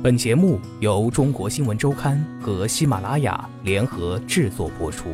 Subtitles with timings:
[0.00, 5.08] 本节目由中国新闻周刊和喜马拉雅联合制作播出。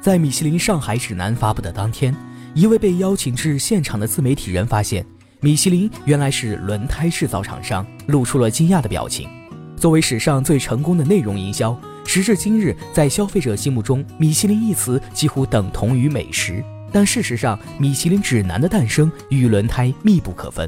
[0.00, 2.16] 在米其林上海指南发布的当天，
[2.54, 5.04] 一位被邀请至现场的自媒体人发现，
[5.40, 9.28] 米其林原来是轮胎制造厂商，露出了惊讶的表情。
[9.76, 16.64] 作为史上最成功的内容营销，时至今日，在消费者心目中，米其林一词几乎等同于美食。
[16.90, 20.66] 但事实上，米其林指南的诞生与轮胎密不可分。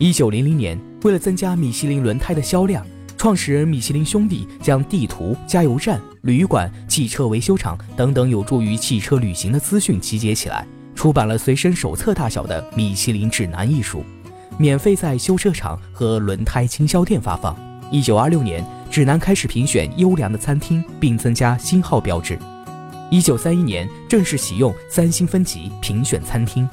[0.00, 2.82] 一九零零年，为了增加米其林轮胎的销量，
[3.18, 14.02] 创始人米其林兄弟将地图、加油站、旅馆、汽车维修厂等等有助于汽车旅行的资讯集结起来，出版了随身手册大小的《米其林指南》一书，
[14.56, 17.54] 免费在修车厂和轮胎经销店发放。
[17.92, 22.38] 一九二六年，指南开始评选优良的餐厅，并增加星号标志。
[23.10, 26.66] 一九三一年正式启用三星分级评选餐厅，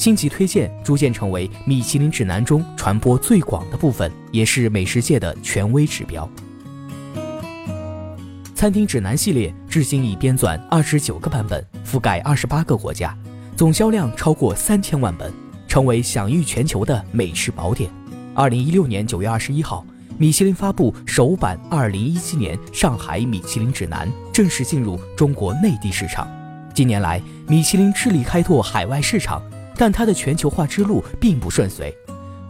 [0.00, 6.26] 星级推荐逐渐成为米其林指南中传播最广的部分，也是美食界的权威指标。
[8.54, 13.14] 餐厅指南系列至今已编纂二十九个版本，覆盖二十八个国家，
[13.58, 15.30] 总销量超过三千万本，
[15.68, 17.90] 成为享誉全球的美食宝典。
[18.34, 19.84] 二零一六年九月二十一号。
[20.16, 26.26] 米其林发布首版二零一七年上海米其林指南，正式进入中国内地市场。
[26.72, 29.42] 近年来，米其林致力开拓海外市场，
[29.80, 31.90] 但它的全球化之路并不顺遂，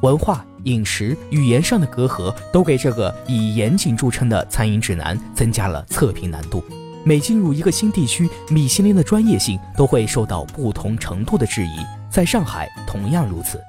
[0.03, 6.61] 文化、饮食、语言上的隔阂都给这个以严谨著称的餐饮指南增加了测评难度。
[7.05, 11.77] 每进入一个新地区，米其林的专业性都会受到不同程度的质疑，
[12.11, 13.61] 在上海同样如此。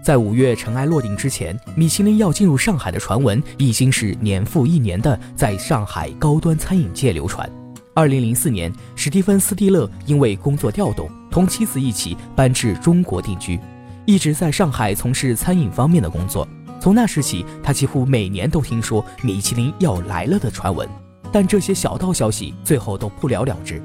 [0.00, 7.50] 在五月尘埃落定之前，米其林要进入上海的传闻已经是年复一年的在上海高端餐饮界流传。
[7.94, 13.58] 二零零四年，史蒂芬·斯蒂勒因为工作调动，同妻子一起搬至中国定居，
[14.06, 16.46] 一直在上海从事餐饮方面的工作。
[16.80, 20.88] 从那时起，他几乎每年都听说米其林要来了的传闻，
[21.32, 23.82] 但这些小道消息最后都不了了之。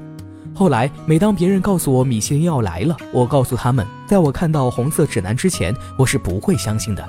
[0.54, 7.04] 后来，每当别人告诉我米其林要来了，我告诉他们，在我看到红色指南之前，我是不会相信的。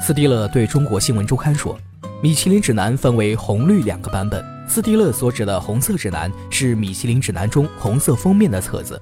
[0.00, 1.78] 斯蒂勒对中国新闻周刊说
[2.20, 4.44] ：“米其林指南分为红绿两个版本。
[4.68, 9.00] 斯蒂勒所指的红色指南是米其林指南中红色封面的册子，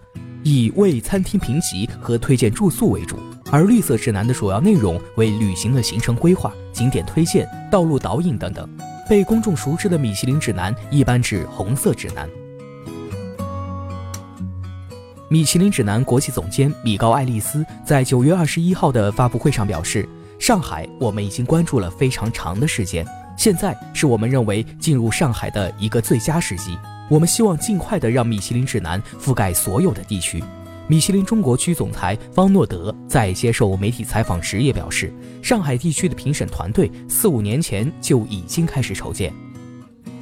[0.49, 3.17] 以为餐厅评级和推荐住宿为主；
[3.51, 8.65] 而绿色指南的主要内容为旅行的行程规划、景点推荐、道路导引等等。
[9.09, 12.31] 被公众熟知的米其林指南一般指红色指南。”
[15.29, 20.09] 米其林指南国际总监米高·爱丽丝在九月二十一号的发布会上表示
[20.39, 23.05] ：“上海，我们已经关注了非常长的时间，
[23.37, 26.77] 现在是我们认为进入上海的一个最佳时机。
[27.09, 30.43] 我们希望尽快的让米其林指南覆盖所有的地区。”
[30.89, 39.33] 米其林中国区总裁方诺德在接受媒体采访时也表示：“上海地区的评审团队四五年前就已经开始筹建。”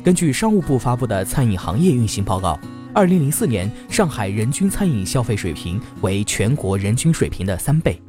[0.03, 2.59] 根据商务部发布的餐饮行业运行报告。
[2.95, 8.01] 二零零四年，上海人均餐饮消费水平为全国人均水平的三倍，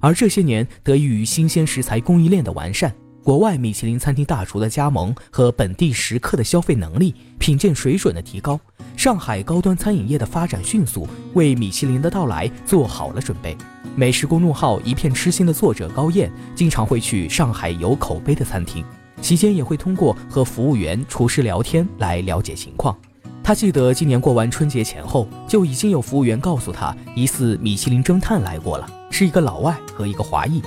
[0.00, 2.90] 而这些年得益于新鲜食材供应链的完善、
[3.22, 8.58] 国外米其林餐厅大厨的加盟和本地食客的消费能力、品鉴水准的提高，
[8.96, 13.56] 上海高端餐饮业的发展迅速，为米其林的到来做好了准备。
[13.94, 18.84] 美食公众号“一片痴心”的作者高燕经常会去上海有口碑的餐厅，
[19.20, 22.96] 期间也会通过和服务员、厨师聊天来了解情况。
[23.44, 30.60] 他记得今年过完春节前后，就已经有服务员告诉他，疑似米其林侦探来过了，是一个老外和一个华裔。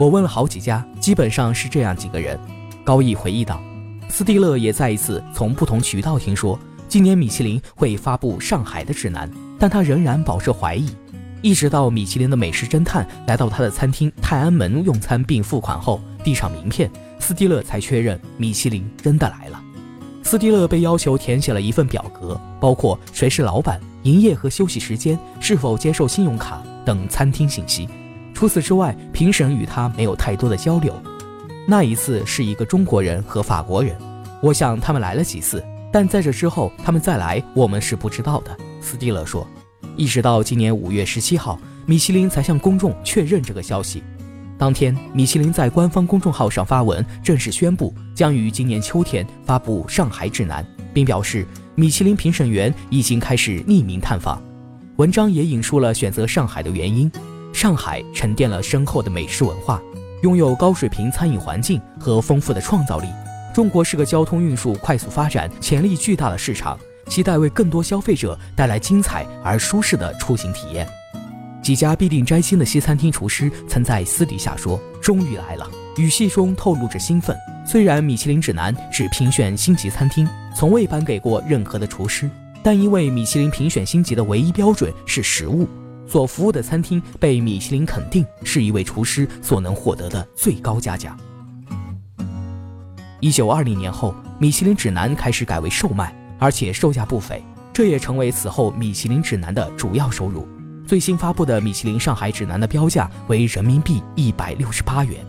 [0.00, 2.40] 我问了好几家，基本上是这样几个人。
[2.82, 3.62] 高毅回忆道，
[4.08, 10.88] 斯蒂勒也再一次从不同渠道听说，今年米其林会发布上海的指南，但他仍然保持怀疑。
[11.42, 19.62] 一直到米其林的美食侦探来到他的餐厅泰安门用餐并付款后，递上名片，斯蒂勒才确认米其林真的来了。
[20.22, 27.86] 斯蒂勒被要求填写了一份表格，包括谁是老板、营业和休息时间、是否接受信用卡等餐厅信息。
[28.40, 30.98] 除此之外，评审与他没有太多的交流。
[31.66, 33.94] 那一次是一个中国人和法国人，
[34.42, 35.62] 我想他们来了几次，
[35.92, 38.56] 但在这之后他们再来，我们是不知道的。
[38.80, 39.46] 斯蒂勒说，
[39.94, 44.02] 一直到今年五月十七号，米其林才向公众确认这个消息。
[44.56, 54.42] 当天，米其林在官方公众号上发文，正式宣布将于今年秋天发布上海指南，并表示米其林评审员已经开始匿名探访。
[54.96, 57.10] 文章也引述了选择上海的原因：
[57.52, 59.80] 上海沉淀了深厚的美食文化，
[60.22, 63.06] 拥有高水平餐饮环境和丰富的创造力。
[63.52, 70.86] 中国是个交通运输快速发展、潜力巨大的市场，期待为更多消费者带来精彩而舒适的出行体验。
[71.60, 75.68] 几家必定摘星的西餐厅厨师曾在私底下说：“终于来了。”
[75.98, 77.36] 语气中透露着兴奋。
[77.66, 80.26] 虽然米其林指南只评选星级餐厅，
[80.56, 82.30] 从未颁给过任何的厨师，
[82.62, 85.68] 但因为米其林评选星级的唯一标准是食物，
[86.10, 91.16] 所服务的餐厅被米其林肯定是一位厨师所能获得的最高嘉奖。
[93.20, 97.40] 一九二零年后，米其林指南开始改为售卖，而且售价不菲，
[97.72, 100.48] 这也成为此后米其林指南的主要收入。
[100.84, 105.24] 最新发布的米其林上海指南的标价为人民币一百六十八元。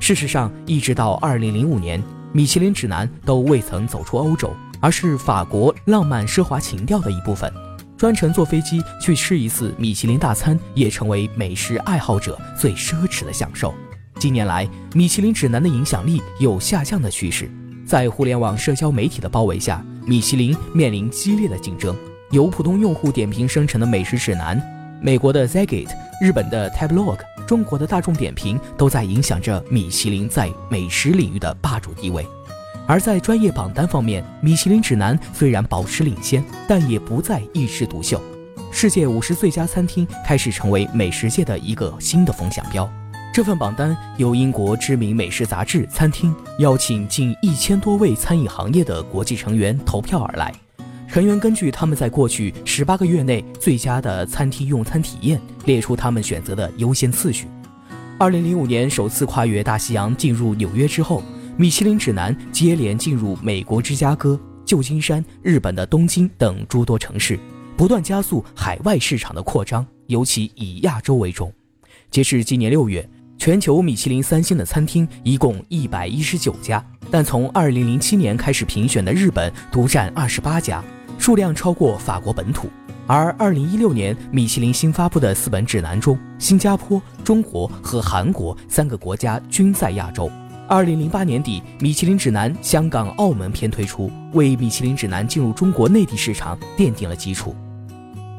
[0.00, 2.02] 事实上，一直到二零零五年，
[2.32, 7.52] 米其林指南都未曾走出欧洲，而是法国浪漫奢华情调的一部分。
[7.96, 13.72] 专程坐飞机去吃一次米其林大餐，也成为美食爱好者最奢侈的享受。
[14.18, 17.50] 近年来，米其林指南的影响力有下降的趋势。
[17.86, 21.96] 在互联网社交媒体的包围下，米其林面临激烈的竞争。
[22.30, 24.60] 由普通用户点评生成的美食指南，
[25.00, 25.88] 美国的 Zagat、
[26.20, 32.26] 日本的 Tablog、中国的大众点评，都在影响着米其林在美食领域的霸主地位。
[32.86, 38.20] 而在专业榜单方面，米其林指南虽然保持领先，但也不再一枝独秀。
[38.70, 42.90] 世界五十最佳餐厅开始成为美食界的一个新的风向标。
[43.32, 50.52] 这份榜单由英国知名美食杂志《餐厅》邀请近一千多位餐饮行业的国际成员投票而来，
[51.08, 57.48] 成员根据他们在过去十八个月内最佳的餐厅用餐体验，列出他们选择的优先次序。
[58.18, 61.20] 二零零五年首次跨越大西洋进入纽约之后，
[61.56, 67.38] 米其林指南接连进入美国芝加哥、旧金山、日本的东京等诸多城市，
[67.76, 71.52] 不断加速海外市场的扩张，尤其以亚洲为重。
[72.10, 73.08] 截至今年六月。
[73.36, 80.82] 全球米其林三星的餐厅一共一百一十九家，但从二零零七年开始评选的日本独占二十八家，
[81.18, 82.70] 数量超过法国本土。
[83.06, 90.30] 而二零一六年米其林新发布的四本指南中，新加坡、中国和韩国三个国家均在亚洲。
[90.66, 97.54] 二零零八年底，米其林指南香港、澳门篇推出，为米其林指南进入中国内地市场奠定了基础。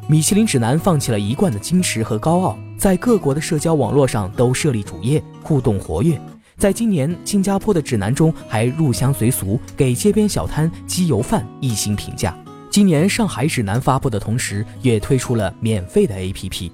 [0.08, 2.58] 米其林指南放弃了一贯的矜持和高傲。
[2.78, 6.20] 在各国的社交网络上都设立主页，互动活跃。
[6.58, 12.38] 在今年新加坡的指南中，还入乡随俗，给街边小摊鸡油饭一星评价。
[12.70, 16.72] 今年上海指南发布的同时，也推出了免费的 APP。